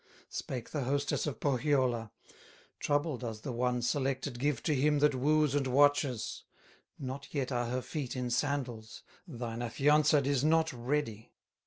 Spake 0.29 0.71
the 0.71 0.85
hostess 0.85 1.27
of 1.27 1.39
Pohyola: 1.39 2.11
"Trouble 2.79 3.19
does 3.19 3.41
the 3.41 3.51
one 3.51 3.83
selected 3.83 4.39
Give 4.39 4.63
to 4.63 4.73
him 4.73 4.97
that 4.97 5.13
wooes 5.13 5.53
and 5.53 5.67
watches; 5.67 6.43
Not 6.97 7.27
yet 7.35 7.51
are 7.51 7.67
her 7.67 7.83
feet 7.83 8.15
in 8.15 8.31
sandals, 8.31 9.03
Thine 9.27 9.61
affianced 9.61 10.15
is 10.25 10.43
not 10.43 10.73
ready. 10.73 11.33